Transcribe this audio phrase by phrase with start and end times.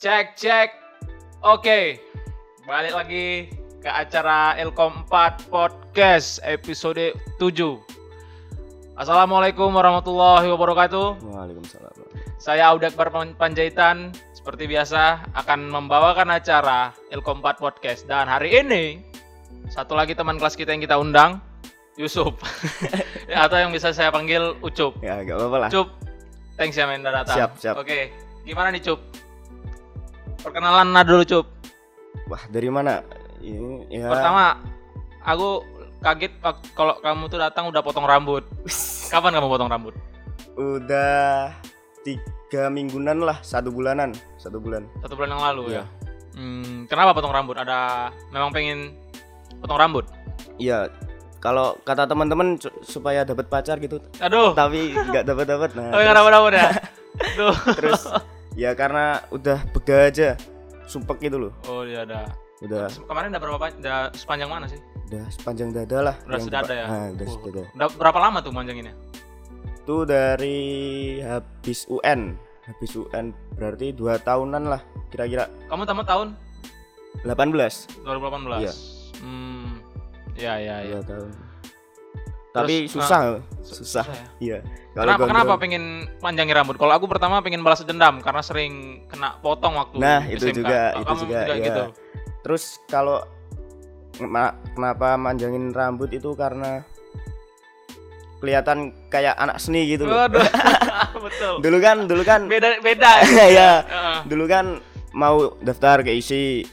[0.00, 0.68] Cek cek.
[1.44, 2.00] Oke.
[2.64, 3.52] Balik lagi
[3.84, 7.76] ke acara Elkom 4 Podcast episode 7.
[8.96, 11.20] Assalamualaikum warahmatullahi wabarakatuh.
[11.20, 11.92] Waalaikumsalam.
[12.40, 19.04] Saya Audak Pan- Panjaitan seperti biasa akan membawakan acara Elkom 4 Podcast dan hari ini
[19.68, 21.44] satu lagi teman kelas kita yang kita undang
[22.00, 22.40] Yusuf
[23.44, 24.96] atau yang bisa saya panggil Ucup.
[25.04, 25.68] Ya, gak apa-apa lah.
[25.68, 25.92] Cup,
[26.56, 27.36] thanks ya men udah datang.
[27.36, 27.74] Siap, siap.
[27.76, 28.08] Oke,
[28.48, 29.28] gimana nih Cup?
[30.40, 31.46] Perkenalan nah dulu Cup.
[32.26, 33.04] Wah, dari mana?
[33.40, 34.08] Ini ya.
[34.08, 34.60] Pertama,
[35.24, 35.64] aku
[36.00, 36.32] kaget
[36.72, 38.44] kalau kamu tuh datang udah potong rambut.
[39.12, 39.94] Kapan kamu potong rambut?
[40.60, 41.48] udah
[42.04, 44.84] tiga mingguan lah, satu bulanan, satu bulan.
[45.00, 45.72] Satu bulan yang lalu ya.
[45.72, 45.84] Iya.
[46.36, 47.56] Hmm, kenapa potong rambut?
[47.56, 48.92] Ada memang pengen
[49.64, 50.04] potong rambut?
[50.60, 50.92] Iya,
[51.40, 55.70] kalau kata teman-teman su- supaya dapat pacar gitu, Aduh, tapi nggak dapat dapat.
[55.72, 56.68] Nah, oh nggak dapat dapat ya.
[57.36, 57.54] Tuh.
[57.76, 58.02] terus
[58.60, 60.28] ya karena udah bega aja,
[60.84, 61.52] sumpek gitu loh.
[61.64, 62.28] Oh iya ada.
[62.60, 63.56] Udah, Kemarin udah berapa?
[63.58, 64.76] pa- Udah sepanjang mana sih?
[65.08, 66.16] udah sepanjang dada lah.
[66.22, 66.86] Udah sedada ya.
[66.86, 67.62] Nah, udah Uh, sedada.
[67.74, 68.94] Udah berapa lama tuh manjanginnya?
[69.80, 70.60] Itu dari
[71.18, 76.28] habis UN, habis UN berarti dua tahunan lah, kira-kira Kamu tamat tahun
[77.24, 78.60] 18 2018.
[78.60, 78.72] Iya.
[79.18, 79.82] Hmm.
[80.36, 80.94] Ya ya ya.
[80.94, 81.30] Dua tahun.
[82.50, 83.20] Tapi Terus, susah,
[83.62, 84.02] susah.
[84.02, 84.24] Susah ya?
[84.40, 84.58] Iya.
[84.90, 85.84] Kenapa, gondrong- kenapa pengen
[86.18, 86.74] panjangin rambut?
[86.74, 88.72] Kalau aku pertama pengen balas dendam karena sering
[89.06, 90.56] kena potong waktu Nah, itu SMK.
[90.56, 91.54] juga, Oh, itu kamu juga, iya.
[91.62, 91.82] gitu.
[92.40, 93.22] Terus kalau
[94.20, 96.82] ma- kenapa manjangin rambut itu karena
[98.38, 100.26] kelihatan kayak anak seni gitu loh.
[101.20, 101.54] Betul.
[101.60, 103.12] Dulu kan, dulu kan Beda beda.
[103.52, 104.18] ya, Heeh.
[104.26, 104.80] dulu kan
[105.12, 106.64] mau daftar ke isi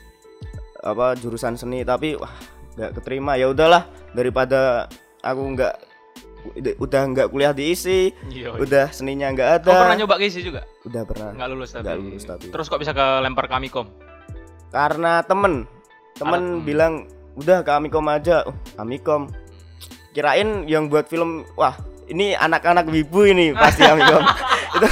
[0.79, 2.31] apa jurusan seni tapi wah
[2.73, 4.85] nggak keterima ya udahlah daripada
[5.27, 5.75] aku nggak
[6.79, 8.55] udah nggak kuliah di isi Iya.
[8.55, 10.63] udah seninya nggak Kau ada pernah nyoba keisi juga?
[10.81, 11.83] udah pernah Nggak lulus tapi.
[11.83, 12.45] Nggak lulus tapi.
[12.47, 13.87] Terus kok bisa ke lempar kami kom?
[14.67, 15.63] karena temen
[16.13, 16.43] temen temen.
[16.61, 16.93] bilang
[17.35, 19.31] udah ke Amikom aja oh, Amikom
[20.11, 21.71] kirain yang buat film wah
[22.05, 24.23] ini anak-anak wibu ini pasti Amikom
[24.73, 24.87] itu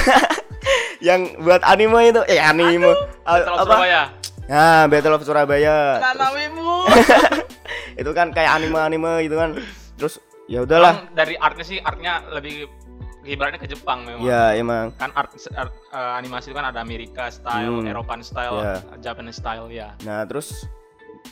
[1.08, 2.96] yang buat anime itu eh anime of
[3.26, 4.02] apa Surabaya.
[4.46, 6.88] nah Battle of Surabaya Nanawimu.
[8.00, 9.60] itu kan kayak anime-anime gitu kan
[9.96, 12.70] terus ya udahlah dari artnya sih artnya lebih
[13.24, 14.22] ibaratnya ke Jepang memang.
[14.22, 17.88] ya emang Kan art, art- eh, animasi itu kan ada Amerika style, Hmm.
[17.88, 18.74] Eropan style, Iya.
[19.00, 19.98] Japanese style ya.
[20.00, 20.62] Nah terus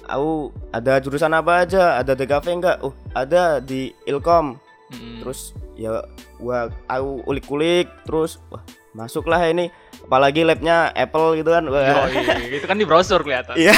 [0.04, 1.94] aku ada jurusan apa aja?
[1.96, 2.76] Ada DKV enggak?
[2.82, 4.58] Oh ada di Ilkom.
[4.90, 5.22] Mm-mm.
[5.22, 6.02] Terus ya
[6.36, 8.60] gua aku ulik-ulik terus wah
[8.90, 9.70] masuklah ini.
[10.02, 11.64] Apalagi labnya Apple gitu kan.
[11.64, 12.04] Wah.
[12.04, 13.54] Yoi, itu kan di browser kelihatan.
[13.54, 13.72] Iya.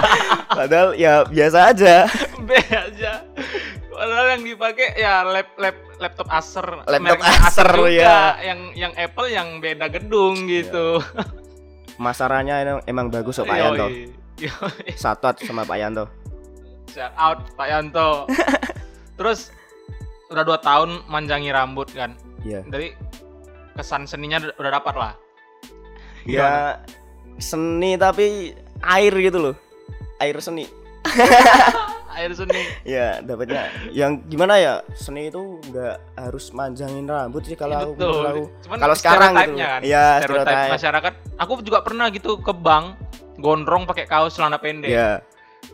[0.60, 1.94] Padahal ya biasa aja.
[2.46, 3.24] B aja.
[4.04, 7.88] Padahal yang dipakai ya lap, lap laptop Acer, Laptop mereknya Acer, juga.
[7.88, 8.20] ya.
[8.44, 11.00] Yang yang Apple yang beda gedung gitu.
[11.96, 13.86] Masarannya emang, emang bagus kok Pak Yanto.
[14.92, 16.04] Satot sama Pak Yanto.
[16.92, 18.28] Shout out Pak Yanto.
[19.18, 19.48] Terus
[20.28, 22.12] udah dua tahun manjangi rambut kan.
[22.44, 22.60] Iya.
[22.68, 22.92] Dari
[23.72, 25.12] kesan seninya udah- dapat lah.
[26.28, 26.76] Ya
[27.40, 28.52] seni tapi
[28.84, 29.54] air gitu loh.
[30.20, 30.68] Air seni.
[32.14, 32.62] Air seni.
[32.86, 37.92] Ya dapatnya yang gimana ya seni itu nggak harus manjangin rambut sih kalau aku
[38.70, 39.58] Kalau sekarang gitu.
[39.58, 39.80] kan.
[39.82, 40.74] Iya, stereotip stereotip.
[40.78, 41.12] masyarakat.
[41.42, 42.94] Aku juga pernah gitu ke bank
[43.42, 44.90] gondrong pakai kaos celana pendek.
[44.94, 45.20] Ya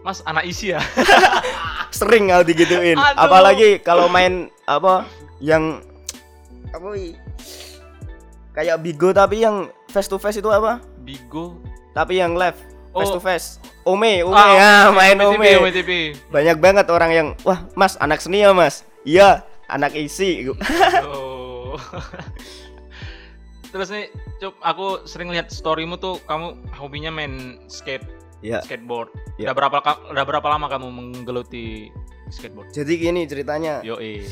[0.00, 0.80] Mas anak isi ya.
[1.98, 2.96] sering aku digituin.
[2.96, 3.20] Aduh.
[3.20, 5.04] Apalagi kalau main apa
[5.42, 5.82] yang
[6.70, 6.88] apa
[8.54, 10.80] kayak bigo tapi yang face to face itu apa?
[11.02, 11.58] Bigo.
[11.90, 12.56] Tapi yang live
[12.90, 13.14] face Oh.
[13.14, 13.46] to face.
[13.82, 15.50] Ome, Ome Ah, ya, main Ome.
[15.56, 16.14] OMTP.
[16.28, 18.82] Banyak banget orang yang wah, Mas anak seni ya, Mas.
[19.02, 20.50] Iya, anak isi.
[21.02, 21.78] Oh.
[23.72, 28.02] Terus nih, Cup, aku sering lihat storymu tuh kamu hobinya main skate,
[28.42, 28.58] Ya.
[28.60, 29.14] skateboard.
[29.38, 29.50] Ya.
[29.50, 29.78] Udah berapa
[30.10, 31.94] udah berapa lama kamu menggeluti
[32.28, 32.74] skateboard?
[32.74, 33.78] Jadi gini ceritanya.
[33.80, 34.26] Yo eh.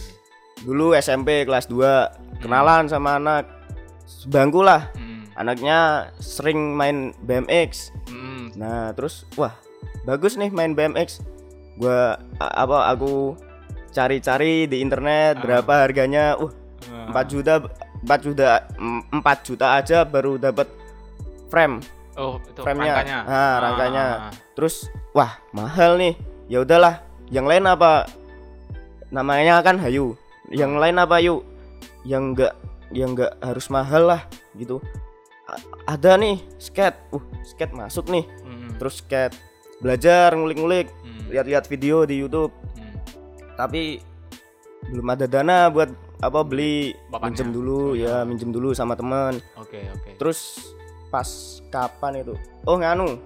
[0.58, 3.46] Dulu SMP kelas 2 kenalan sama anak
[4.04, 4.90] sebangku lah.
[4.98, 5.07] Hmm.
[5.38, 7.94] Anaknya sering main BMX.
[8.10, 8.50] Hmm.
[8.58, 9.54] Nah, terus wah,
[10.02, 11.22] bagus nih main BMX.
[11.78, 13.38] Gua apa aku
[13.88, 15.40] cari-cari di internet Ah.
[15.40, 16.34] berapa harganya.
[16.34, 16.50] Uh,
[17.08, 17.62] 4 juta
[18.02, 20.66] 4 juta 4 juta aja baru dapat
[21.48, 21.80] frame.
[22.18, 22.92] Oh, itu Frame-nya.
[22.98, 23.18] rangkanya.
[23.24, 24.04] Ah, rangkanya.
[24.04, 24.32] Ah.
[24.58, 26.18] Terus wah, mahal nih.
[26.50, 26.98] Ya udahlah,
[27.30, 28.10] yang lain apa?
[29.08, 30.18] Namanya kan Hayu.
[30.50, 31.46] Yang lain apa yuk?
[32.02, 32.52] Yang enggak
[32.90, 34.20] yang enggak harus mahal lah
[34.56, 34.82] gitu.
[35.84, 36.98] Ada nih skate.
[37.10, 38.24] Uh, skate masuk nih.
[38.42, 38.76] Hmm.
[38.76, 39.34] Terus skate
[39.78, 41.30] belajar ngulik-ngulik, Hmm.
[41.30, 42.52] lihat-lihat video di YouTube.
[42.74, 42.96] Hmm.
[43.54, 44.02] Tapi
[44.88, 47.24] belum ada dana buat apa beli Bapaknya.
[47.30, 48.16] minjem dulu Oh, ya iya.
[48.22, 50.14] minjem dulu sama teman Oke, oke.
[50.16, 50.70] terus
[51.08, 51.26] pas
[51.68, 53.18] kapan itu oh nganu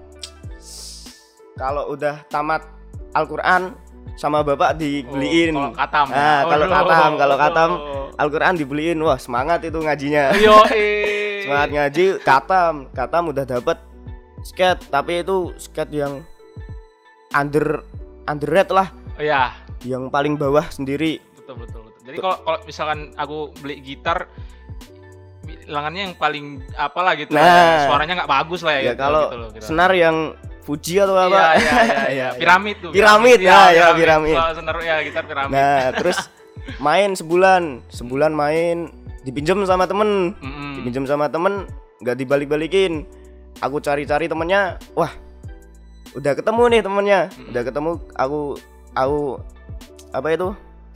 [1.54, 2.64] kalau udah tamat
[3.12, 3.76] Al-Quran
[4.14, 6.06] sama bapak dibeliin Oh, kalau katam.
[6.06, 6.16] ya?
[6.16, 6.76] Nah, kalau Waduh.
[6.78, 7.70] katam, kalau katam.
[8.14, 10.56] Al-Quran dibeliin wah semangat itu ngajinya Yo,
[11.52, 13.78] semangat ngaji katam katam udah dapet
[14.42, 16.24] skate tapi itu skate yang
[17.36, 17.84] under
[18.26, 18.88] underrated lah
[19.20, 19.52] Iya,
[19.84, 22.02] yang paling bawah sendiri betul betul betul.
[22.08, 24.26] Jadi kalau kalau misalkan aku beli gitar
[25.44, 27.30] bilangannya yang paling apalah gitu.
[27.36, 27.44] Nah.
[27.44, 27.86] ya.
[27.86, 28.80] suaranya nggak bagus lah ya.
[28.80, 29.64] ya gitu, kalau gitu loh, kira.
[29.68, 30.16] senar yang
[30.62, 32.28] Fuji atau Iya, apa iya, iya, iya.
[32.40, 32.90] Piramid tuh.
[32.94, 34.38] Piramid, ya, ya, piramid.
[34.38, 35.50] Kalau senar ya gitar piramid.
[35.50, 36.18] nah terus
[36.78, 38.86] main sebulan sebulan main
[39.26, 40.38] dipinjam sama temen
[40.82, 40.84] Mm-mm.
[40.84, 43.06] dipinjam sama temen nggak dibalik-balikin
[43.58, 45.14] aku cari-cari temennya wah
[46.12, 47.48] udah ketemu nih temennya Mm.
[47.50, 48.40] udah ketemu aku
[48.92, 49.20] aku
[50.10, 50.48] apa itu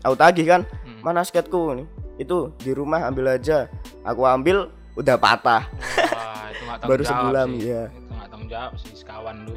[0.03, 1.01] aku tagih kan Mm.
[1.01, 1.87] mana skateku nih
[2.17, 3.71] itu di rumah ambil aja
[4.03, 5.63] aku ambil udah patah
[6.11, 7.61] Wah, itu tanggung Baru jawab sebulan, sih.
[7.63, 7.83] iya.
[7.87, 9.55] Itu nggak tanggung jawab sih sekawan lu.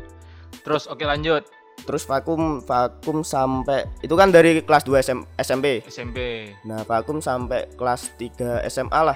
[0.60, 1.44] Terus oke lanjut
[1.80, 6.52] terus vakum vakum sampai itu kan dari kelas 2 SM, SMP SMP.
[6.62, 9.16] nah vakum sampai kelas 3 SMA lah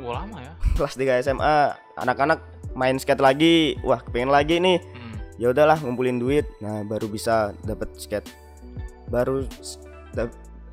[0.00, 0.52] Wah, lama ya.
[0.78, 1.56] Kelas 3 SMA,
[2.00, 2.40] anak-anak
[2.72, 3.76] main skate lagi.
[3.84, 4.80] Wah, kepengen lagi nih.
[4.80, 5.14] Hmm.
[5.36, 6.48] Ya udahlah ngumpulin duit.
[6.64, 8.28] Nah, baru bisa dapet skate.
[9.12, 9.44] Baru
[10.16, 10.32] dap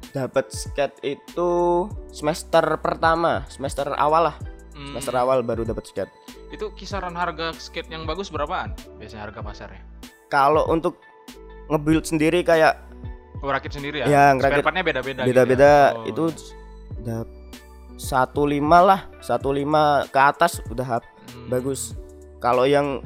[0.10, 4.36] dapat skate itu semester pertama, semester awal lah.
[4.74, 4.96] Hmm.
[4.96, 6.12] Semester awal baru dapet skate.
[6.50, 8.74] Itu kisaran harga skate yang bagus berapaan?
[8.98, 9.84] Biasanya harga pasarnya.
[10.32, 10.98] Kalau untuk
[11.70, 12.80] ngebuild sendiri kayak
[13.44, 14.08] ngerakit sendiri ya?
[14.08, 14.66] Ya, ngerakit.
[14.66, 15.22] Beda-beda.
[15.28, 15.94] Beda-beda gitu ya?
[15.94, 16.10] oh.
[16.10, 16.24] itu
[17.06, 17.39] dapat
[18.00, 21.52] 15 lah 15 ke atas udah hmm.
[21.52, 21.94] bagus.
[22.40, 23.04] Kalau yang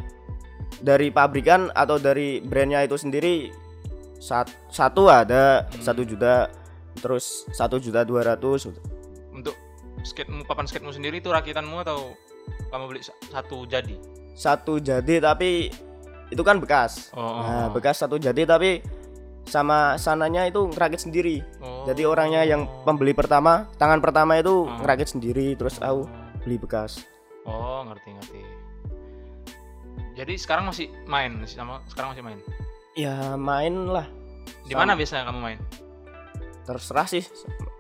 [0.80, 3.50] dari pabrikan atau dari brandnya itu sendiri
[4.22, 5.82] sat, satu ada hmm.
[5.82, 6.48] satu juta
[7.02, 8.70] terus satu juta dua ratus.
[9.34, 9.58] Untuk
[10.06, 12.14] skate papan skatemu sendiri itu rakitanmu atau
[12.70, 13.98] kamu beli satu jadi?
[14.38, 15.74] Satu jadi tapi
[16.30, 17.10] itu kan bekas.
[17.18, 17.22] Oh.
[17.22, 17.68] oh nah, oh.
[17.74, 18.86] bekas satu jadi tapi
[19.44, 21.84] sama sananya itu ngerakit sendiri Oh.
[21.84, 24.80] jadi orangnya yang pembeli pertama tangan pertama itu Hmm.
[24.80, 26.08] ngerakit sendiri terus aku
[26.42, 27.04] beli bekas
[27.44, 28.40] Oh, ngerti ngerti.
[30.14, 32.40] Jadi sekarang masih main, masih sama sekarang masih main.
[32.94, 34.08] ya main lah
[34.64, 35.60] Di mana biasanya kamu main?
[36.64, 37.26] terserah sih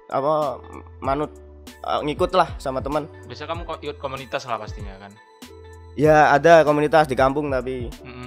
[0.10, 0.60] apa
[1.00, 1.31] manut
[1.80, 5.15] eh, ngikut lah sama teman Biasanya kamu ikut komunitas lah pastinya kan.
[5.94, 8.23] ya ada komunitas di kampung tapi Mm-mm.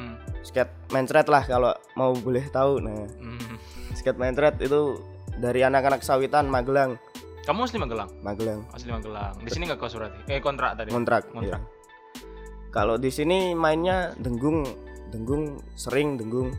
[0.46, 3.58] Skate mencret lah kalau mau boleh tahu nah Mm.
[3.92, 5.02] skate mencret itu
[5.36, 6.94] dari anak-anak sawitan Magelang
[7.42, 8.10] Kamu asli Magelang?
[8.22, 9.38] Magelang Asli Magelang.
[9.38, 10.18] Di sini nggak kau surati?
[10.26, 10.90] Eh kontrak tadi.
[10.90, 11.62] kontrak Kontrak.
[11.62, 11.74] iya.
[12.68, 14.66] kalau di sini mainnya denggung
[15.08, 16.50] denggung sering denggung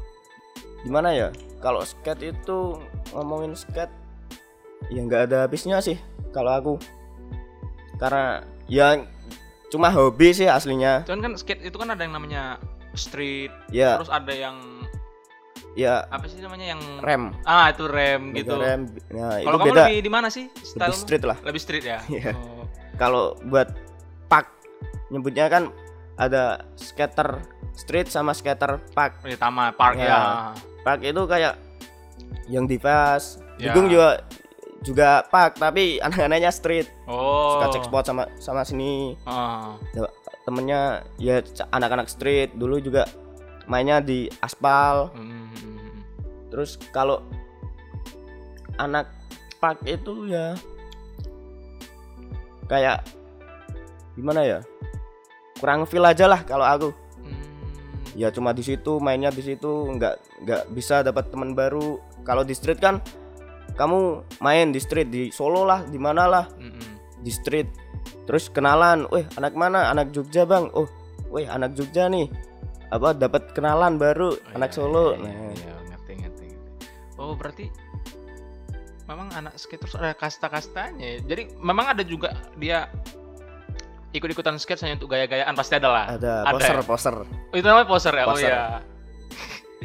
[0.81, 1.28] gimana ya
[1.60, 2.80] kalau skate itu
[3.12, 3.92] ngomongin skate
[4.88, 6.00] ya nggak ada habisnya sih
[6.31, 6.74] kalau aku
[7.98, 8.95] karena ya
[9.68, 12.62] cuma hobi sih aslinya Cuman kan skate itu kan ada yang namanya
[12.98, 14.58] street, ya terus ada yang
[15.74, 18.54] ya apa sih namanya yang rem ah itu rem Mega gitu.
[18.58, 18.82] rem
[19.14, 20.46] nah itu Kalau kamu beda lebih di mana sih?
[20.58, 22.00] Style lebih street lah Lebih street ya.
[22.08, 22.34] Iya.
[22.34, 22.66] Oh.
[22.98, 23.70] kalau buat
[24.26, 24.50] park
[25.08, 25.70] nyebutnya kan
[26.18, 30.10] ada skater street sama skater park ya, Tama Park Ya.
[30.10, 30.22] ya.
[30.82, 31.54] park itu kayak
[32.48, 33.74] yang divas Ya.
[33.74, 34.22] Dukung juga
[34.82, 37.54] juga park tapi anak-anaknya street Oh.
[37.54, 39.78] suka cek spot sama sama sini Ah.
[40.48, 41.44] Temennya ya
[41.76, 42.56] anak-anak street.
[42.56, 43.04] Dulu juga
[43.68, 45.12] mainnya di aspal.
[45.12, 45.51] Hmm.
[46.48, 47.20] terus kalau
[48.80, 49.12] anak
[49.60, 50.56] park itu ya
[52.72, 53.04] kayak
[54.16, 54.60] gimana ya?
[55.60, 56.89] Kurang feel aja lah kalau aku.
[57.20, 57.44] Hmm.
[58.16, 62.00] ya cuma di situ mainnya di situ nggak nggak bisa dapat teman baru.
[62.24, 63.04] Kalau di street kan
[63.75, 66.46] kamu main di street di Solo lah di mana lah.
[67.20, 67.87] Di street
[68.27, 70.86] terus kenalan, weh anak mana anak Jogja bang, oh
[71.31, 72.27] weh anak Jogja nih
[72.88, 76.86] apa dapat kenalan baru Oh, anak iya, Solo, iya, nah iya, iya, ngerti, ngerti, ngerti.
[77.19, 77.65] Oh, berarti
[79.07, 81.19] memang anak skate terus ada kasta-kastanya.
[81.19, 81.19] ya?
[81.24, 82.91] Jadi memang ada juga dia
[84.12, 86.05] ikut-ikutan skate hanya untuk gaya-gayaan pasti ada lah.
[86.12, 86.84] ada Ada poster ya?
[86.84, 88.24] poster Oh, itu namanya poser ya.
[88.24, 88.51] Oh Poser.
[88.51, 88.62] iya.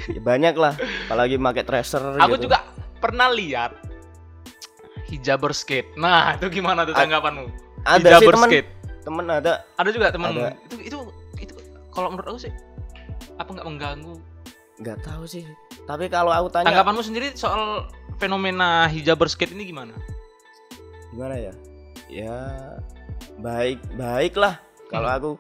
[0.09, 0.75] Ya, banyak lah
[1.07, 2.49] apalagi pakai tracer Aku gitu.
[2.49, 2.65] juga
[2.99, 3.77] pernah lihat
[5.07, 5.95] hijaber skate.
[5.95, 7.47] Nah, itu gimana tuh tanggapanmu?
[7.85, 8.69] Ada sih skate.
[9.03, 10.07] temen ada Ada juga.
[10.09, 10.55] Ada.
[10.65, 10.99] Itu itu
[11.39, 11.55] itu
[11.91, 12.53] kalau menurut aku sih
[13.35, 14.15] apa nggak mengganggu?
[14.75, 15.47] nggak tahu sih
[15.85, 17.87] tapi kalau aku tanya Tanggapanmu sendiri soal
[18.17, 19.95] fenomena hijaber skate ini gimana?
[21.09, 21.53] gimana ya
[22.09, 22.39] ya
[23.37, 24.59] baik baik lah
[24.89, 25.17] kalau Hmm.
[25.17, 25.31] aku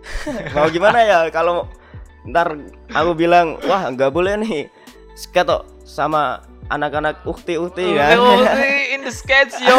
[0.56, 1.68] mau gimana ya kalau
[2.24, 2.58] ntar
[2.90, 4.66] aku bilang wah nggak boleh nih
[5.14, 5.52] skate
[5.82, 8.34] sama anak-anak ukti-ukti ya Oh,
[8.88, 9.72] in the skates yo.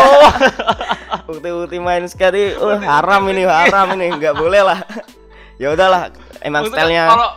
[1.29, 4.79] ukti-ukti main skate oh, haram ini haram ini nggak boleh lah
[5.55, 6.09] ya udahlah
[6.41, 7.29] emang Maksudnya stylenya Kalau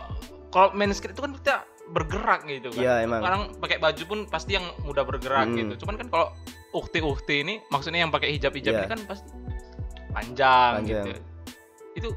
[0.49, 2.81] kalau main skate itu kan kita bergerak gitu kan.
[2.81, 3.21] Iya, emang.
[3.21, 5.57] Sekarang pakai baju pun pasti yang mudah bergerak Hmm.
[5.57, 5.85] gitu.
[5.85, 6.27] Cuman kan kalau
[6.71, 8.79] ukti-ukti ini maksudnya yang pakai hijab-hijab Iya.
[8.79, 9.29] ini kan pasti
[10.09, 11.05] panjang, Panjang.
[11.05, 11.09] gitu.
[11.93, 12.09] Itu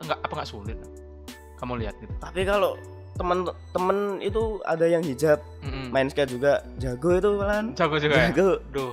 [0.00, 0.76] enggak apa enggak sulit?
[1.54, 2.12] Kamu lihat gitu.
[2.20, 2.76] tapi kalau
[3.14, 5.88] temen-temen itu ada yang hijab Mm-mm.
[5.88, 8.26] main skate juga jago itu kan jago juga ya.
[8.28, 8.92] jago Duh.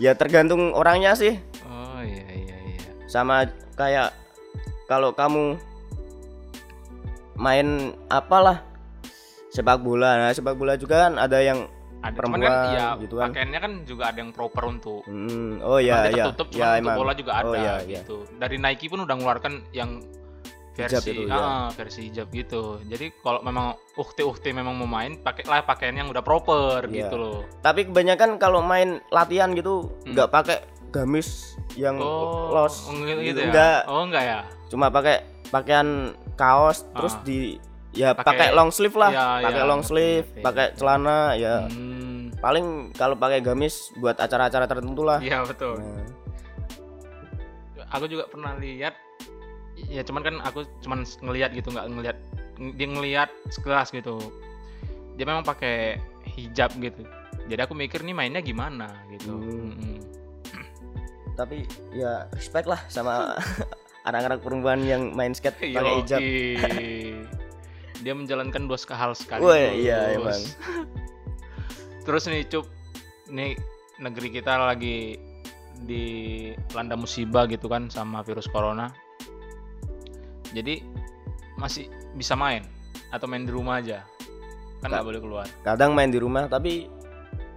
[0.00, 2.80] Ya tergantung orangnya sih Oh iya iya iya.
[3.04, 3.44] sama
[3.76, 4.16] kayak
[4.88, 5.60] kalau kamu
[7.36, 7.68] main
[8.08, 8.64] apalah
[9.48, 11.68] sepak bola nah sepak bola juga kan ada yang
[12.00, 13.28] Ada cuman kan Perempuan ya gitu kan.
[13.28, 16.96] pakaiannya kan juga ada yang proper untuk hmm, oh ya nanti ya tertutup ya emang
[16.96, 18.24] bola juga ada oh ya ya gitu.
[18.40, 20.00] Dari Nike pun udah ngeluarkan yang
[20.70, 21.34] versi Hijab itu, ya.
[21.34, 22.62] ah, versi hijab gitu.
[22.82, 27.06] Jadi kalau memang ukti-ukti memang mau main pakailah pakaian yang udah proper Iya.
[27.06, 27.38] gitu loh.
[27.60, 30.14] tapi kebanyakan kalau main latihan gitu Hmm.
[30.14, 30.58] nggak pakai
[30.88, 33.46] gamis yang Oh, los gitu, gitu, ya.
[33.46, 34.40] enggak Oh, enggak ya.
[34.66, 35.88] cuma pakai pakaian
[36.34, 37.22] kaos terus Ah.
[37.22, 37.38] di
[37.90, 40.42] ya Pakai- pakai long sleeve lah Iya, pakai iya, long sleeve ngerti.
[40.42, 45.76] pakai celana ya Hmm, paling kalau pakai gamis buat acara-acara tertentu lah Iya, betul.
[45.76, 46.06] Nah,
[47.90, 48.94] Aku juga pernah lihat
[49.88, 52.16] ya cuman kan aku cuman ngelihat gitu nggak ngelihat
[52.76, 54.20] dia ngelihat sekelas gitu.
[55.16, 55.96] Dia memang pakai
[56.36, 57.06] hijab gitu.
[57.48, 59.36] Jadi aku mikir nih mainnya gimana gitu.
[59.36, 59.74] Hmm.
[59.76, 59.98] Mm-mm.
[61.38, 61.64] tapi
[61.96, 63.32] ya respect lah sama
[64.08, 66.20] anak-anak perempuan yang main skate pakai hijab
[68.04, 69.44] Dia menjalankan dua hal sekali.
[69.44, 70.40] Wah, iya, emang.
[72.08, 72.64] Terus nih Cup,
[73.28, 73.60] nih
[74.00, 75.20] negeri kita lagi
[75.84, 76.04] di
[76.72, 78.88] landa musibah gitu kan sama virus corona.
[80.50, 80.82] Jadi
[81.54, 82.64] masih bisa main
[83.08, 84.02] atau main di rumah aja.
[84.80, 85.46] Kan nggak boleh keluar.
[85.60, 86.88] kadang main di rumah tapi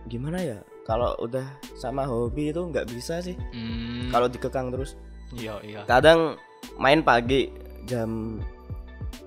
[0.04, 5.00] gimana ya kalau udah sama hobi itu nggak bisa sih Hmm, kalau dikekang terus
[5.32, 5.82] iya iya.
[5.84, 6.36] kadang
[6.76, 7.48] main pagi
[7.84, 8.44] jam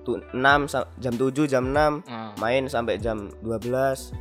[0.03, 2.37] tu- 6 sa- jam 7 jam 6 Ah.
[2.37, 4.13] main sampai jam 12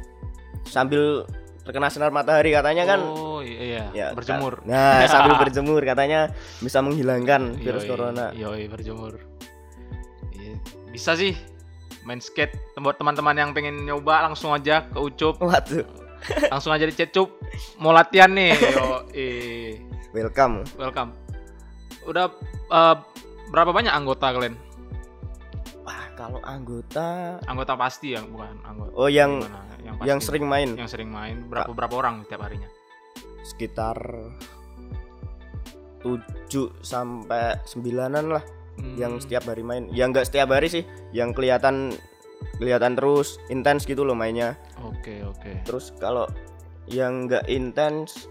[0.65, 1.29] sambil
[1.67, 4.63] terkena sinar matahari katanya kan Oh iya, ya berjemur.
[4.71, 6.31] nah sambil berjemur katanya
[6.63, 9.19] bisa menghilangkan virus Yoi, corona Yoi, berjemur.
[10.31, 10.55] Iya,
[10.95, 11.35] Bisa sih
[12.07, 15.83] main skate buat teman-teman yang pengen nyoba langsung aja ke Ucup, waduh
[16.55, 17.29] langsung aja di Cecup.
[17.83, 18.55] Mau latihan nih.
[18.55, 19.05] Yo,
[20.15, 21.11] welcome welcome.
[22.07, 22.31] Udah
[22.71, 22.97] eh,
[23.51, 24.55] berapa banyak anggota kalian?
[26.17, 28.91] Kalau anggota Anggota pasti ya, bukan anggota.
[28.97, 29.61] oh yang Gimana?
[29.85, 32.67] yang, yang sering main yang sering main berapa berapa orang tiap harinya?
[33.47, 33.95] sekitar
[36.03, 36.11] 7
[36.83, 38.45] sampai 9-an lah
[38.77, 39.89] Hmm, yang setiap hari main.
[39.89, 41.97] Yang enggak setiap hari sih, yang kelihatan
[42.61, 44.53] kelihatan terus intens gitu loh mainnya.
[44.85, 45.65] Oke, oke.
[45.65, 46.29] Terus kalau
[46.85, 48.29] yang enggak intens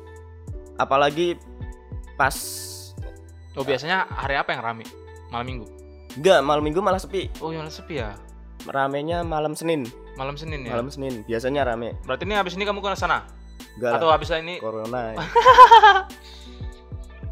[0.77, 1.33] apalagi
[2.13, 2.37] pas
[3.57, 4.85] Oh, biasanya hari apa yang rame?
[5.33, 5.65] Malam Minggu.
[6.15, 7.27] Enggak malam Minggu malah sepi.
[7.39, 8.15] Oh, yang sepi ya.
[8.65, 9.85] Ramenya malam Senin.
[10.15, 10.73] Malam Senin ya.
[10.73, 11.93] Malam Senin biasanya rame.
[12.03, 13.27] Berarti ini habis ini kamu ke sana?
[13.75, 15.11] Enggak Atau lah, habis ini corona.
[15.11, 15.17] ya.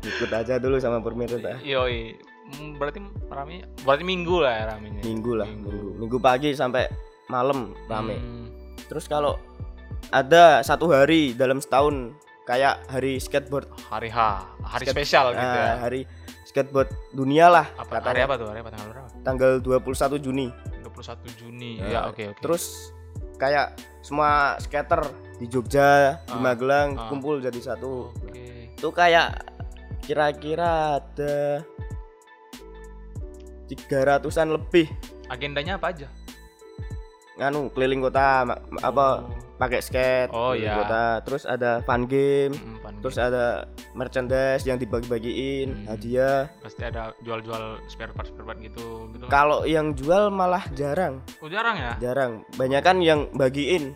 [0.03, 1.63] Ikut aja dulu sama pemerintah.
[1.63, 2.19] Yoi.
[2.53, 2.99] Hmm, Berarti
[3.31, 4.99] rame berarti minggu lah ya ramenya.
[5.01, 5.95] Minggu lah, minggu.
[5.95, 6.91] Minggu pagi sampai
[7.31, 8.19] malam rame.
[8.19, 8.45] Hmm.
[8.83, 9.39] Terus kalau
[10.11, 12.11] ada satu hari dalam setahun
[12.43, 14.19] kayak hari skateboard Hari H,
[14.61, 15.73] hari Skate- spesial gitu Nah, ya.
[15.79, 16.03] hari
[16.53, 18.05] skateboard dunia lah Apa katanya.
[18.05, 18.47] hari apa tuh?
[18.47, 19.09] Hari apa tanggal berapa?
[19.25, 20.47] tanggal 21 Juni
[20.85, 21.71] 21 Juni.
[21.75, 22.39] Nah, ya, oke oke.
[22.39, 22.93] terus
[23.35, 25.01] kayak semua skater
[25.35, 27.09] di Jogja di Ah, Magelang ah.
[27.09, 28.69] kumpul jadi satu Oke.
[28.71, 29.41] itu kayak
[29.99, 31.65] kira-kira ada
[33.65, 34.85] 300-an lebih
[35.25, 36.07] Agendanya apa aja?
[37.33, 38.45] nganu keliling kota
[38.77, 40.75] apa Oh, pakai skate Oh, iya.
[40.75, 43.27] kota terus ada fun game mm, pan terus game.
[43.27, 43.45] ada
[43.93, 45.85] merchandise yang dibagi-bagiin Hmm.
[45.87, 49.25] hadiah pasti ada jual-jual spare part spare part gitu gitu.
[49.27, 51.95] kalau yang jual malah jarang Oh, jarang ya?
[51.97, 53.95] jarang banyak kan yang bagiin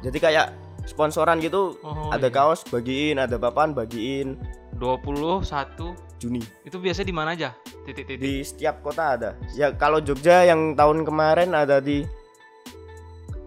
[0.00, 0.46] jadi kayak
[0.84, 2.34] sponsoran gitu Oh, ada iya.
[2.34, 4.36] kaos bagiin ada papan bagiin
[4.76, 7.50] 21 Juni itu biasanya di mana aja?
[7.82, 8.18] Titik-titik.
[8.18, 12.04] di setiap kota ada ya kalau Jogja yang tahun kemarin ada di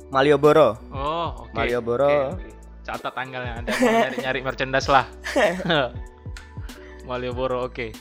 [0.09, 1.53] Malioboro Oh, oke.
[1.53, 2.33] Malioboro.
[2.33, 2.49] Oke, oke.
[2.81, 3.61] Catat tanggalnya.
[3.61, 5.05] Ada mau nyari-nyari merchandise lah.
[7.09, 7.93] Malioboro, oke.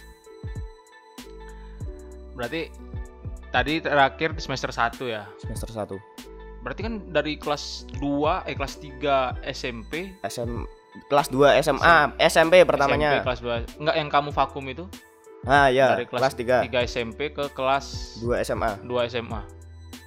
[2.33, 2.73] Berarti
[3.53, 5.25] tadi terakhir di semester 1 ya.
[5.41, 5.97] semester 1
[6.63, 10.53] Berarti kan dari kelas 2 eh kelas 3 SMP SM
[11.09, 13.41] kelas 2 SMA SMP pertamanya SMP kelas
[13.77, 13.81] 2.
[13.81, 14.85] Enggak yang kamu vakum itu
[15.47, 19.41] ah ya dari kelas, kelas, 3 3 SMP ke kelas 2 SMA 2 SMA.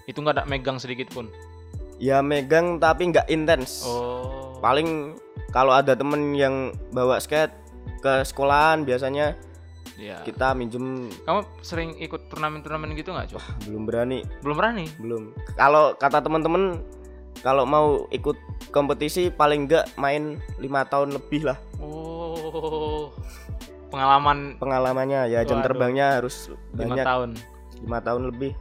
[0.05, 1.31] Itu nggak ada megang sedikit pun.
[2.01, 4.58] Ya megang tapi nggak intens Oh.
[4.58, 5.13] paling
[5.50, 6.55] kalau ada temen yang
[6.89, 7.53] bawa skate
[8.00, 9.38] ke sekolahan biasanya
[9.93, 10.25] Iya.
[10.25, 13.43] kita minjem Kamu sering ikut turnamen-turnamen gitu nggak, Cok?
[13.63, 14.86] belum berani Belum berani.
[14.98, 16.81] belum kalau kata teman-teman
[17.39, 18.34] kalau mau ikut
[18.70, 23.13] kompetisi paling enggak main lima tahun lebih lah Oh.
[23.88, 25.67] Pengalaman pengalamannya ya jam Waduh.
[25.67, 27.29] terbangnya harus lima banyak tahun.
[27.77, 28.51] lima tahun lebih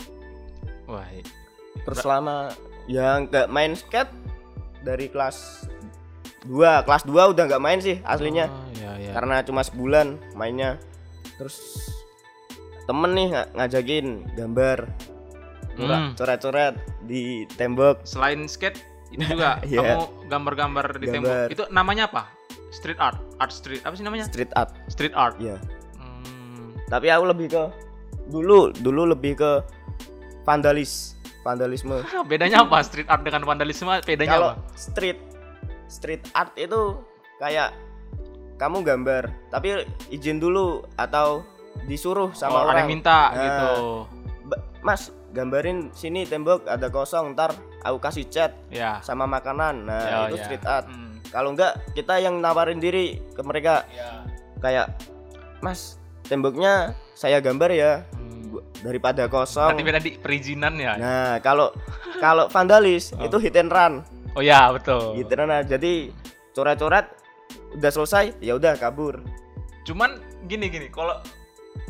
[0.85, 1.25] Wah, i-
[1.80, 2.50] terus selama
[2.90, 4.11] ya nggak main skate
[4.82, 5.68] dari kelas
[6.42, 9.12] 2 kelas 2 udah nggak main sih aslinya Oh, iya, iya.
[9.12, 10.80] karena cuma sebulan mainnya
[11.37, 11.87] terus
[12.85, 14.78] temen nih nga- ngajakin gambar
[15.70, 16.12] Hmm.
[16.12, 18.76] coret-coret di tembok Selain skate
[19.09, 19.80] itu juga Iya.
[19.97, 21.14] kamu gambar-gambar di Gambar.
[21.14, 21.49] tembok.
[21.49, 22.28] Itu namanya apa?
[22.70, 23.80] Street art, art street.
[23.80, 24.26] Apa sih namanya?
[24.26, 25.38] street art Street art.
[25.38, 25.56] ya
[25.97, 26.75] Hmm.
[26.87, 27.62] tapi aku lebih ke
[28.28, 29.52] dulu dulu lebih ke
[30.42, 33.92] vandalis vandalisme Bedanya apa street art dengan vandalisme?
[34.02, 34.62] Bedanya kalau apa?
[34.75, 35.18] street
[35.87, 37.00] street art itu
[37.37, 37.75] kayak
[38.56, 41.40] kamu gambar tapi izin dulu atau
[41.85, 43.40] disuruh sama oh, ada orang yang minta Nah.
[43.40, 43.70] gitu.
[44.44, 49.00] "Ba- mas gambarin sini tembok ada kosong ntar aku kasih cat Ya.
[49.00, 50.44] sama makanan nah Ya, itu ya.
[50.44, 51.16] street art Hmm.
[51.30, 54.26] kalau enggak kita yang nawarin diri ke mereka Ya.
[54.59, 54.87] kayak
[55.59, 57.92] mas temboknya saya gambar ya
[58.79, 60.95] daripada kosong Berarti beda di perizinan ya.
[60.97, 61.71] nah kalau
[62.17, 63.25] kalau vandalis Oh.
[63.25, 63.95] itu hit and run
[64.33, 65.14] Oh ya, betul.
[65.14, 66.14] gitu nah jadi
[66.50, 67.07] coret-coret
[67.73, 69.19] udah selesai ya udah kabur
[69.83, 71.19] Cuman gini gini, kalau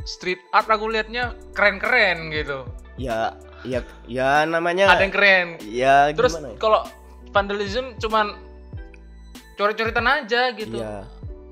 [0.02, 2.64] street art aku liatnya keren-keren gitu.
[2.96, 5.46] ya ya ya namanya Ada yang keren.
[5.62, 6.56] ya Terus ya?
[6.56, 6.80] kalau
[7.28, 8.40] vandalism cuman
[9.54, 10.76] coret-coretan aja gitu.
[10.76, 11.04] ya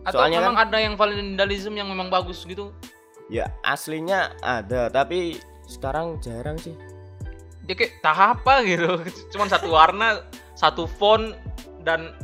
[0.02, 2.72] Atau soalnya memang kan- ada yang vandalism yang memang bagus gitu.
[3.28, 6.72] Ya aslinya ada tapi sekarang jarang sih
[7.62, 8.96] Dia kayak tahap apa gitu.
[9.36, 10.24] Cuman satu warna,
[10.56, 11.36] satu font
[11.84, 12.16] dan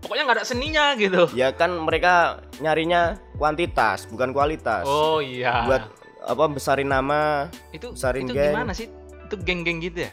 [0.00, 1.28] pokoknya nggak ada seninya gitu.
[1.34, 5.68] ya kan mereka nyarinya kuantitas bukan kualitas Oh iya.
[5.68, 5.84] buat
[6.24, 8.48] apa besarin nama itu besarin itu geng.
[8.50, 8.88] gimana sih?
[9.28, 10.12] Itu geng-geng gitu ya?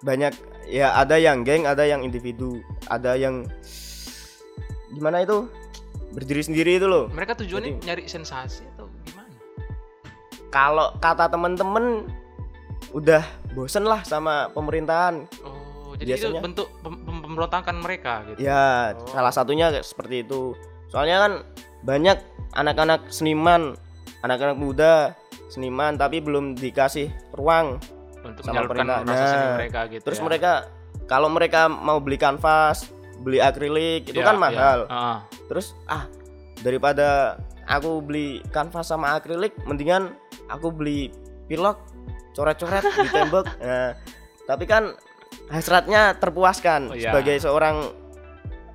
[0.00, 0.32] banyak
[0.66, 3.44] ya ada yang geng ada yang individu ada yang
[4.90, 5.46] gimana itu
[6.10, 8.64] berdiri sendiri itu loh Mereka tujuannya Jadi- nyari sensasi?
[10.52, 12.06] Kalau kata temen-temen
[12.92, 18.38] udah bosen lah sama pemerintahan Oh, jadi itu Biasanya- bentuk pem- pem- pemberontakan mereka gitu.
[18.42, 19.08] ya Oh.
[19.08, 20.52] salah satunya seperti itu
[20.86, 21.32] soalnya kan
[21.80, 22.20] banyak
[22.52, 23.76] anak-anak seniman
[24.20, 24.94] anak-anak muda
[25.48, 27.80] seniman tapi belum dikasih ruang
[28.22, 28.98] Untuk Sama menyalurkan pemerintah.
[29.10, 30.02] rasa seni Nah, mereka gitu.
[30.04, 30.24] terus ya.
[30.24, 30.52] mereka
[31.04, 32.86] kalau mereka mau beli kanvas
[33.18, 34.40] beli akrilik itu Ya, kan ya.
[34.40, 36.06] mahal Ah, terus ah
[36.56, 37.34] daripada
[37.64, 40.14] aku beli kanvas sama akrilik mendingan
[40.46, 41.08] aku beli
[41.44, 41.80] pilok
[42.32, 43.92] coret-coret di tembok nah,
[44.48, 44.92] tapi kan
[45.48, 47.08] hasratnya terpuaskan Oh, iya.
[47.08, 47.76] sebagai seorang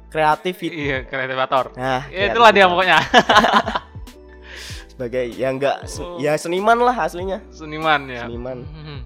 [0.08, 1.74] kreatif iya, kreativator.
[1.74, 2.98] nah Ya, itulah dia pokoknya.
[4.88, 6.18] sebagai yang enggak se- Oh.
[6.18, 8.26] ya seniman lah aslinya Seniman ya.
[8.26, 8.98] seniman Mhm.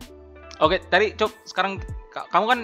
[0.62, 2.60] Oke, tadi Cok, sekarang ka- kamu kan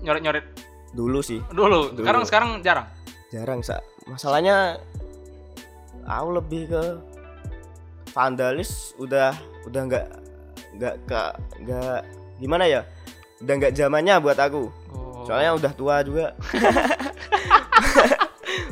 [0.00, 0.46] nyoret-nyoret
[0.92, 1.90] dulu sih dulu.
[1.90, 1.98] Dulu.
[1.98, 2.86] Sekarang sekarang jarang.
[3.28, 4.76] jarang sa masalahnya
[6.02, 6.82] aku lebih ke
[8.12, 9.32] vandalis udah
[9.64, 10.06] udah nggak
[10.76, 11.22] nggak ke
[11.64, 12.00] nggak
[12.38, 12.80] gimana ya?
[13.42, 14.70] Udah nggak zamannya buat aku.
[14.92, 15.24] Oh.
[15.26, 16.26] soalnya udah tua juga.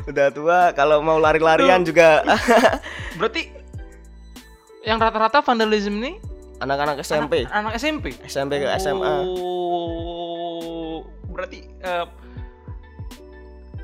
[0.09, 2.21] Udah tua kalau mau lari-larian juga.
[3.17, 3.49] Berarti
[4.81, 6.17] yang rata-rata vandalism ini?
[6.61, 8.13] Anak-anak SMP anak, anak SMP.
[8.29, 12.05] SMP ke SMA Oh, berarti eh,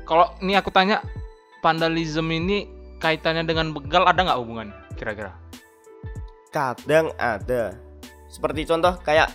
[0.06, 1.02] kalau ini aku tanya
[1.58, 2.70] vandalism ini
[3.02, 5.34] kaitannya dengan begal ada nggak hubungan kira-kira?
[6.48, 7.76] Kadang ada
[8.26, 9.28] seperti contoh kayak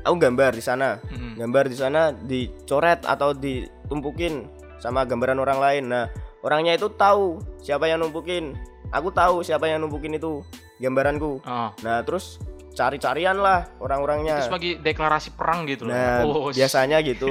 [0.00, 1.36] aku gambar di sana Mm-mm.
[1.36, 5.84] gambar di sana dicoret atau ditumpukin sama gambaran orang lain.
[5.90, 6.06] Nah,
[6.40, 8.54] orangnya itu tahu siapa yang numpukin.
[8.88, 10.40] Aku tahu siapa yang numpukin itu
[10.78, 11.42] gambaranku.
[11.42, 12.38] Oh, Nah, terus
[12.72, 14.38] cari-carian lah orang-orangnya.
[14.38, 15.92] itu sebagai deklarasi perang gitu loh.
[15.92, 17.26] Nah, Oh, biasanya gitu.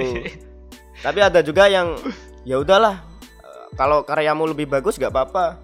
[1.05, 1.95] Tapi ada juga yang
[2.43, 2.99] ya udahlah
[3.73, 5.55] kalau karyamu lebih bagus gak apa-apa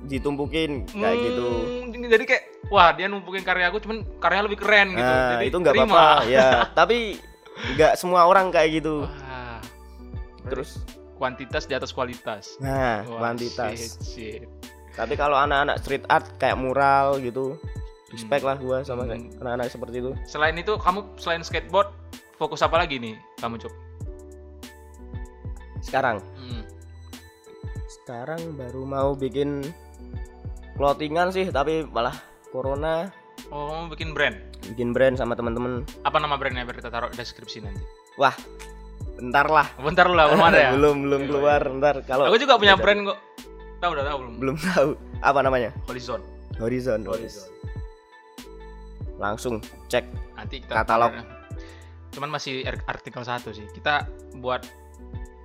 [0.00, 1.48] ditumpukin kayak gitu.
[1.82, 5.02] Hmm, Jadi kayak wah dia numpukin karya aku cuman karyanya lebih keren gitu.
[5.02, 6.06] Nah, Jadi itu nggak apa-apa.
[6.30, 7.18] Ya, tapi
[7.74, 9.02] nggak semua orang kayak gitu.
[9.02, 9.58] Wah.
[10.46, 10.78] Terus
[11.18, 12.54] kuantitas di atas kualitas.
[12.56, 13.74] nah, Wah, kuantitas.
[13.74, 14.42] shit, shit.
[14.94, 17.58] Tapi kalau anak-anak street art kayak mural gitu,
[18.08, 19.30] respect lah gua sama Hmm.
[19.36, 20.10] anak-anak seperti itu.
[20.24, 21.90] Selain itu kamu selain skateboard
[22.34, 23.74] fokus apa lagi nih kamu Cuk?
[25.78, 26.62] Sekarang, Hmm.
[27.88, 29.62] sekarang baru mau bikin
[30.78, 32.14] clothingan sih, tapi malah
[32.48, 33.10] corona
[33.50, 34.34] Oh, bikin brand.
[34.66, 35.86] bikin brand sama teman-teman.
[36.02, 37.80] Apa nama brandnya biar kita taruh deskripsi nanti.
[38.14, 38.34] Wah,
[39.14, 39.66] bentar lah.
[39.78, 40.70] Bentar lah, belum ada ya?
[40.76, 43.18] belum belum Iya, keluar, ntar kalau Aku juga punya brand kok.
[43.78, 44.34] Tahu udah tahu belum?
[44.38, 44.88] belum tahu
[45.22, 45.70] apa namanya.
[45.86, 46.18] Horizon.
[46.58, 47.06] Horizon.
[47.06, 47.46] Horizon.
[49.16, 50.04] Langsung cek.
[50.34, 51.14] Nanti kita Katalog.
[52.10, 53.66] Cuman masih ar- artikel satu sih.
[53.70, 54.02] Kita
[54.36, 54.66] buat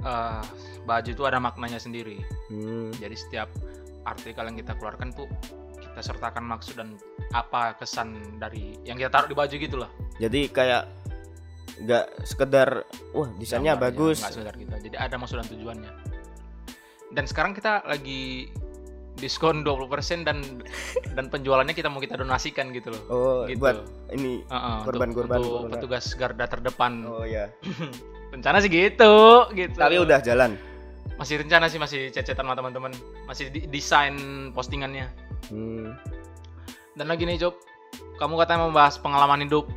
[0.02, 0.44] eh,
[0.84, 2.20] baju itu ada maknanya sendiri.
[2.50, 2.90] Hmm.
[2.98, 3.54] Jadi setiap
[4.04, 5.28] artikel yang kita keluarkan tuh
[5.94, 6.98] kita sertakan maksud dan
[7.38, 9.90] apa kesan dari yang kita taruh di baju gitu lah.
[10.18, 10.90] Jadi kayak
[11.86, 14.18] nggak sekedar wah desainnya Gambarnya, bagus.
[14.22, 14.72] nggak sekedar gitu.
[14.90, 15.92] Jadi ada maksud dan tujuannya.
[17.14, 18.50] Dan sekarang kita lagi
[19.22, 20.42] diskon 20% dan
[21.14, 23.04] dan penjualannya kita mau kita donasikan gitu loh.
[23.14, 23.62] Oh, gitu.
[23.62, 24.42] buat ini
[24.82, 25.72] korban-korban, untuk korban.
[25.78, 27.06] petugas garda terdepan.
[27.06, 27.54] Oh ya.
[28.34, 29.78] Rencana sih gitu, gitu.
[29.78, 30.58] Tapi udah jalan.
[31.14, 32.92] Masih rencana sih masih cecetan sama teman-teman.
[33.24, 34.16] Masih di- desain
[34.52, 35.08] postingannya.
[35.48, 35.94] Hmm.
[36.94, 37.54] Dan lagi nih, Job.
[38.16, 39.70] Kamu katanya mau bahas pengalaman hidup.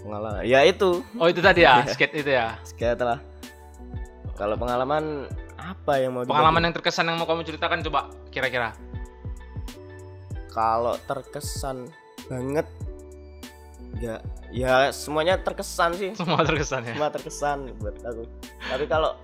[0.00, 0.42] Pengalaman.
[0.42, 2.54] Ya itu, Oh, itu tadi ya, skate itu ya.
[2.62, 3.18] sekian lah.
[4.34, 6.30] Kalau pengalaman apa yang mau dibagi?
[6.32, 8.70] Pengalaman yang terkesan yang mau kamu ceritakan coba kira-kira.
[10.48, 11.86] kalau terkesan
[12.26, 12.66] banget
[13.96, 14.18] ya
[14.50, 16.94] ya semuanya terkesan sih Semua terkesan ya.
[16.94, 18.26] semua terkesan buat aku
[18.66, 19.14] tapi kalau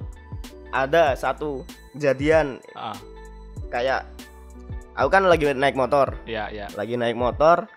[0.75, 2.99] ada satu kejadian Ah,
[3.69, 4.03] kayak
[4.93, 6.67] aku kan lagi naik motor iya, iya.
[6.75, 7.71] lagi naik motor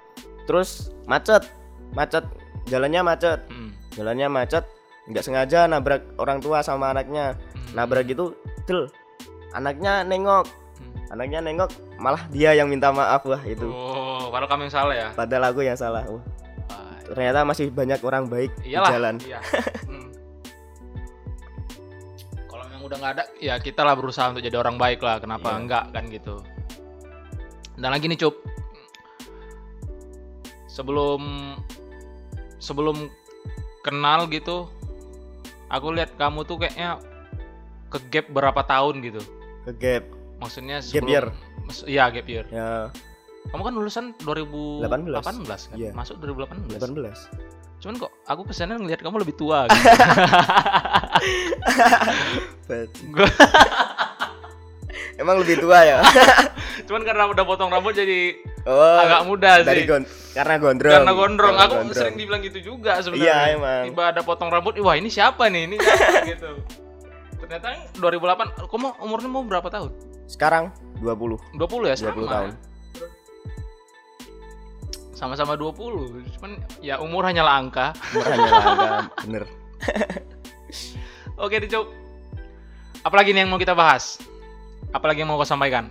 [0.46, 1.46] terus macet
[1.92, 2.26] macet
[2.66, 3.70] jalannya macet Hmm.
[3.94, 4.66] jalannya macet
[5.06, 7.74] nggak sengaja nabrak orang tua sama anaknya Hmm.
[7.74, 8.34] nabrak gitu
[8.66, 8.90] del
[9.52, 11.12] anaknya nengok Hmm.
[11.12, 15.08] anaknya nengok malah dia yang minta maaf wah itu Oh, padahal kamu yang salah ya.
[15.12, 16.22] padahal aku yang salah Wah,
[16.68, 18.84] Ah, ternyata masih banyak orang baik iyalah.
[18.84, 19.40] di jalan Iya.
[22.88, 25.20] udah nggak ada, ya kita lah berusaha untuk jadi orang baik lah.
[25.20, 25.58] Kenapa Iya.
[25.60, 26.36] enggak kan gitu.
[27.78, 28.36] Dan lagi nih, Cup.
[30.68, 31.54] Sebelum
[32.58, 33.10] sebelum
[33.82, 34.68] kenal gitu,
[35.68, 37.02] aku lihat kamu tuh kayaknya
[37.88, 39.22] ke gap berapa tahun gitu.
[39.68, 40.04] ke gap
[40.40, 41.26] Maksudnya Gap sebelum year.
[41.66, 42.46] Mas- Iya, gap year.
[42.48, 42.88] ya
[43.48, 45.76] Kamu kan lulusan 2018 kan?
[45.76, 45.92] Iya.
[45.92, 46.78] Masuk 2018.
[46.78, 47.32] 18
[47.78, 49.86] Cuman kok aku kesannya ngelihat kamu lebih tua gitu.
[53.10, 53.36] Gua-
[55.18, 55.98] emang lebih tua ya
[56.88, 59.88] Cuman karena udah potong rambut jadi oh agak muda dari sih.
[59.88, 61.54] gon karena gondrong Karena gondrong.
[61.54, 61.98] Karena Aku gondrong.
[61.98, 63.46] sering dibilang gitu juga iya sebenarnya.
[63.52, 65.66] emang Tiba ada potong rambut, wah ini siapa nih?
[65.66, 66.50] Ini siapa gitu.
[67.38, 69.92] Ternyata 2008, kamu umurnya mau berapa tahun?
[70.28, 72.28] sekarang 20 20 ya 20 sama.
[72.28, 72.50] tahun.
[75.18, 76.38] Sama-sama 20.
[76.38, 77.98] Cuman ya umur hanyalah angka.
[78.14, 78.90] hanya langka
[79.26, 79.44] bener
[81.42, 81.90] Oke, dicok.
[83.02, 84.22] Apalagi nih yang mau kita bahas?
[84.94, 85.90] Apalagi yang mau kau sampaikan?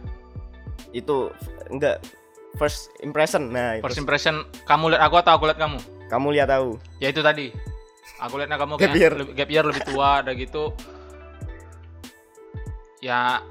[0.95, 1.29] itu
[1.69, 2.01] enggak
[2.57, 3.77] first impression nah.
[3.85, 5.77] First impression kamu lihat aku atau aku lihat kamu?
[6.07, 7.51] kamu lihat tahu Ya itu tadi.
[8.23, 9.13] Aku lihatnya kamu Gap kayak year.
[9.13, 10.73] lebih, gap year lebih tua ada gitu.
[13.05, 13.43] Ya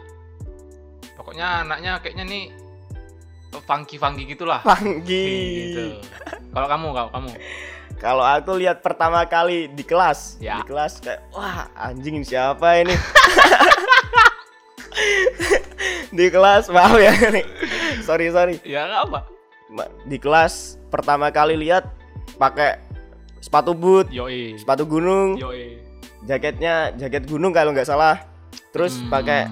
[1.14, 2.44] pokoknya anaknya kayaknya nih
[3.62, 4.60] funky funky gitulah.
[4.62, 5.28] Panggi
[5.68, 5.84] Gitu.
[6.50, 7.30] Kalau kamu, kalau kamu.
[7.96, 10.60] kalau aku lihat pertama kali di kelas Ya.
[10.60, 12.92] di kelas kayak wah anjing siapa ini
[16.12, 17.46] di kelas maaf ya nih
[18.08, 19.24] sorry sorry Ya apa.
[20.04, 21.88] Di kelas pertama kali lihat
[22.36, 22.80] pakai
[23.40, 24.56] sepatu boot Yoi.
[24.56, 25.80] sepatu gunung Yoi.
[26.24, 28.24] jaketnya jaket gunung kalau nggak salah
[28.70, 29.10] terus Hmm.
[29.10, 29.48] pakai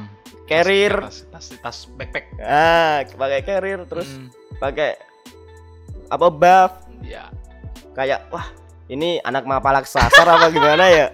[0.45, 2.25] carrier tas, tas, tas backpack.
[2.37, 4.27] ah pakai carrier terus Hmm.
[4.57, 4.99] pakai
[6.07, 7.31] apa buff ya.
[7.91, 8.47] kayak wah
[8.85, 11.07] ini anak mapalak sasar apa gimana ya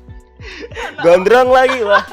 [1.02, 2.04] gondrong lagi wah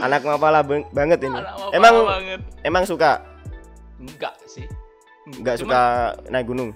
[0.00, 2.40] anak mapala bang- banget ini mapala emang banget.
[2.62, 3.26] emang suka
[4.00, 4.64] Enggak sih.
[5.30, 5.82] nggak Cuman suka
[6.28, 6.72] naik gunung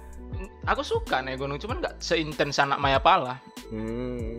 [0.65, 3.41] Aku suka naik gunung, cuman nggak seintens anak Mayapala.
[3.69, 4.37] hmm.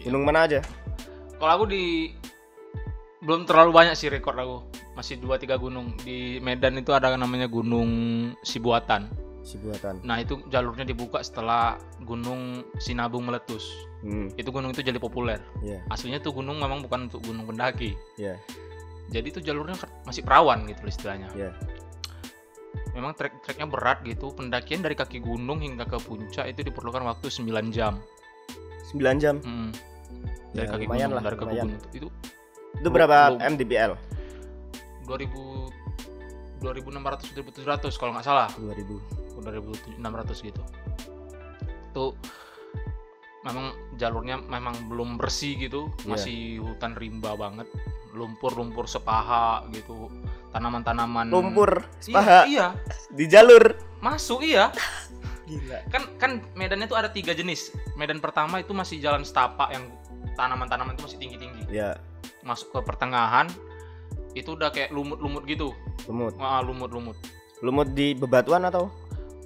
[0.00, 0.60] gunung mana aja
[1.36, 2.16] Kalau aku di
[3.24, 4.66] belum terlalu banyak sih rekor aku.
[4.92, 5.96] Masih 2 3 gunung.
[6.00, 7.88] Di Medan itu ada namanya Gunung
[8.44, 9.08] Sibuatan.
[9.46, 13.62] si buatan Nah, itu jalurnya dibuka setelah Gunung Sinabung meletus.
[14.02, 14.34] hmm.
[14.34, 15.38] Itu gunung itu jadi populer.
[15.62, 15.86] Iya.
[15.86, 17.94] Aslinya tuh gunung memang bukan untuk gunung pendaki.
[18.18, 18.34] Iya.
[19.14, 21.30] Jadi itu jalurnya masih perawan gitu istilahnya.
[21.38, 21.54] Iya.
[22.98, 24.34] Memang trek-treknya berat gitu.
[24.34, 28.02] Pendakian dari kaki gunung hingga ke puncak itu diperlukan waktu 9 jam.
[28.90, 29.70] 9 jam Hmm.
[30.56, 31.66] Dari Ya, kaki gunung, lah, dari kaki lumayan.
[31.70, 32.08] gunung itu, itu
[32.76, 33.56] itu berapa Belum.
[33.56, 33.92] mdpl
[35.06, 35.66] 2000
[36.60, 38.48] 2600 2700 kalau nggak salah.
[38.58, 40.62] 2000 2600 gitu.
[41.92, 42.04] Itu
[43.44, 46.08] memang jalurnya memang belum bersih gitu Iya.
[46.10, 47.68] masih hutan rimba banget.
[48.16, 50.08] Lumpur-lumpur sepaha gitu
[50.50, 51.28] tanaman-tanaman.
[51.28, 52.38] Lumpur iya, sepaha?
[52.48, 52.66] iya.
[53.12, 53.76] Di jalur?
[54.00, 54.72] Masuk iya.
[55.48, 55.78] Gila.
[55.92, 57.70] Kan kan medannya tuh ada tiga jenis.
[57.94, 59.92] Medan pertama itu masih jalan setapak yang
[60.34, 61.62] tanaman-tanaman itu masih tinggi-tinggi.
[61.70, 61.94] Ya
[62.46, 63.50] masuk ke pertengahan
[64.32, 65.74] itu udah kayak lumut-lumut gitu
[66.06, 67.18] lumut ah lumut-lumut
[67.64, 68.92] Lumut di bebatuan atau?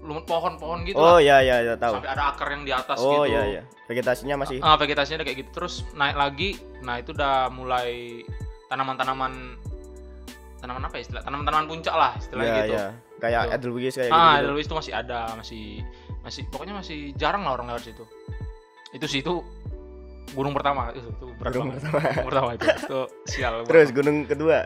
[0.00, 2.00] lumut pohon-pohon gitu oh iya iya iya tahu.
[2.00, 3.36] Sampai ada akar yang di atas Oh gitu.
[3.36, 3.62] iya iya.
[3.84, 6.56] Vegetasinya masih Ah, vegetasinya udah kayak gitu terus naik lagi.
[6.80, 8.24] Nah, itu udah mulai
[8.66, 9.60] tanaman-tanaman
[10.56, 11.22] tanaman apa ya istilah?
[11.22, 12.72] Tanaman-tanaman puncak lah istilahnya Iya gitu.
[12.72, 12.86] iya.
[13.20, 13.54] Kayak Gitu.
[13.60, 14.40] Edelweiss kayak ah, gitu.
[14.40, 15.64] Edelweiss itu masih ada, masih
[16.20, 18.04] masih pokoknya masih jarang lah orang lewat situ.
[18.90, 19.44] Itu sih itu
[20.30, 21.82] gunung pertama itu, itu berat Gunung banget.
[21.84, 22.66] Gunung pertama itu.
[22.66, 23.54] Itu sial.
[23.64, 24.58] Terus gunung kedua.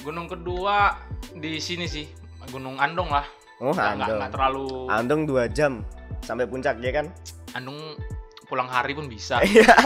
[0.00, 0.96] gunung kedua
[1.30, 2.08] di sini sih,
[2.48, 3.26] Gunung Andong lah.
[3.58, 4.16] Oh, Nggak- nggak Andong.
[4.16, 5.72] nggak terlalu Andong 2 jam
[6.20, 7.12] sampai puncak ya kan?
[7.52, 7.76] Andong
[8.46, 9.40] pulang hari pun bisa.
[9.46, 9.76] Iya.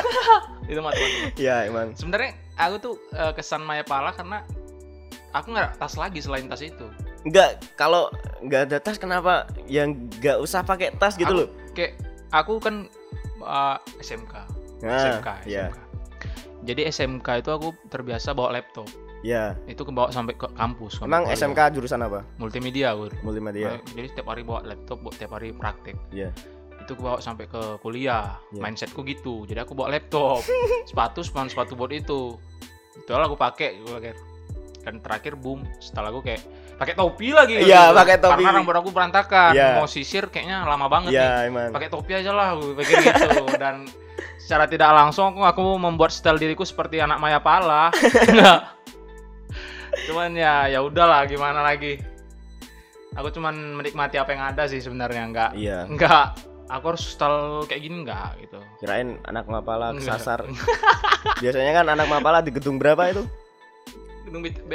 [0.65, 0.95] itu mah.
[1.35, 1.93] Iya emang.
[1.93, 4.47] Sebenarnya aku tuh eh, kesan Mayapala karena
[5.31, 6.87] aku nggak tas lagi selain tas itu.
[7.23, 8.07] Enggak, kalau
[8.41, 11.49] nggak ada tas kenapa yang nggak usah pakai tas gitu Aku- loh.
[11.75, 11.99] Kayak
[12.31, 12.87] aku kan
[13.37, 14.33] eh, SMK,
[14.83, 15.29] Nah, SMK.
[15.47, 15.79] SMK.
[16.65, 18.89] Jadi SMK itu aku terbiasa bawa laptop.
[19.25, 19.57] Iya.
[19.65, 21.01] Itu kebawa sampai ke kampus.
[21.01, 21.25] Emang.
[21.29, 22.25] SMK jurusan apa?
[22.37, 23.09] multimedia aku.
[23.25, 23.77] Multimedia.
[23.77, 25.97] Eh, Jadi setiap hari bawa laptop, buat tiap hari praktek.
[26.13, 26.33] Iya.
[26.85, 28.37] Itu kebawa sampai ke kuliah.
[28.53, 28.61] Iya.
[28.61, 29.49] Mindsetku gitu.
[29.49, 30.45] Jadi aku bawa laptop,
[30.89, 32.37] sepatu cuma sepatu buat itu.
[33.01, 34.13] Itu lah aku pakai, aku pakai.
[34.85, 36.45] Dan terakhir boom, setelah aku kayak
[36.77, 37.65] pakai topi lagi.
[37.65, 37.97] Iya, gitu.
[37.97, 38.45] pakai topi.
[38.45, 39.53] Karena rambut aku berantakan.
[39.57, 39.81] Iya.
[39.81, 41.25] Mau sisir kayaknya lama banget nih.
[41.25, 41.73] Iya emang.
[41.73, 43.49] Pakai topi aja lah, aku pikir gitu.
[43.63, 43.89] Dan
[44.37, 47.91] secara tidak langsung aku, aku membuat style diriku seperti anak Maya Pala.
[50.11, 51.97] cuman ya ya udahlah gimana lagi.
[53.15, 55.87] Aku cuman menikmati apa yang ada sih sebenarnya enggak Iya.
[55.87, 56.35] enggak
[56.67, 58.59] aku harus style kayak gini enggak gitu.
[58.83, 60.43] Kirain anak mapala kesasar.
[61.43, 63.23] Biasanya kan anak mapala di gedung berapa itu?
[64.27, 64.73] Gedung B, B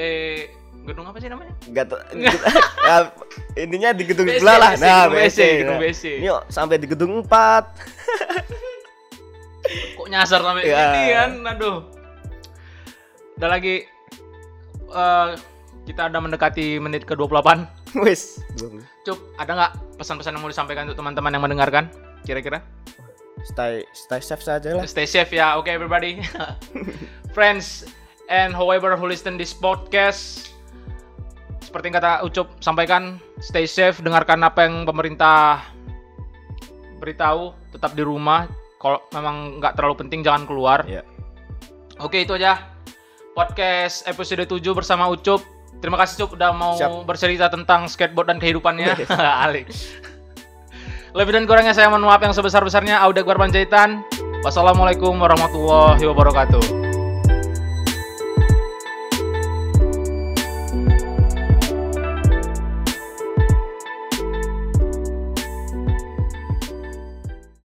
[0.88, 1.52] gedung apa sih namanya?
[1.68, 2.00] Enggak
[2.88, 3.12] ya,
[3.60, 4.72] intinya di gedung sebelah lah.
[4.74, 6.04] BC, Nah, gedung BC, gedung Nah, BC.
[6.24, 8.69] Ini yuk, sampai di gedung 4.
[9.96, 10.78] Kok nyasar sampai Iya.
[10.80, 11.32] sini kan?
[11.56, 11.78] Aduh.
[13.38, 13.86] Udah lagi
[14.90, 15.28] eh,
[15.86, 17.66] kita udah mendekati menit ke-28.
[18.06, 18.42] Wis.
[19.02, 21.90] Cup, ada nggak pesan-pesan yang mau disampaikan untuk teman-teman yang mendengarkan?
[22.22, 22.62] Kira-kira?
[23.42, 24.84] Stay stay safe saja lah.
[24.86, 26.20] Stay safe ya, okay everybody.
[27.36, 27.88] Friends
[28.28, 30.52] and however who listen this podcast,
[31.64, 35.64] seperti yang kata Ucup sampaikan, stay safe, dengarkan apa yang pemerintah
[37.00, 38.46] beritahu, tetap di rumah.
[38.80, 40.88] Kalau memang nggak terlalu penting jangan keluar.
[40.88, 41.04] Iya.
[42.00, 42.80] Oke itu aja
[43.36, 45.44] podcast episode 7 bersama Ucup.
[45.80, 47.04] Terima kasih Cup udah mau Siap.
[47.04, 48.96] bercerita tentang skateboard dan kehidupannya.
[49.46, 49.68] Alik.
[51.12, 53.04] Lebih dan kurangnya saya mohon maaf yang sebesar-besarnya.
[53.04, 54.04] Auda Akbar Panjaitan.
[54.44, 56.89] Wassalamualaikum warahmatullahi wabarakatuh.